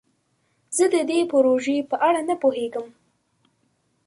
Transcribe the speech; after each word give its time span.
زه 0.75 0.85
د 0.93 0.95
دې 1.09 1.19
پروژې 1.31 1.77
په 1.89 1.95
اړه 2.07 2.21
نه 2.29 2.35
پوهیږم. 2.41 2.87